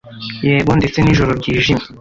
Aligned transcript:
yego, 0.47 0.71
ndetse 0.79 0.97
nijoro 0.99 1.31
ryijimye 1.39 1.83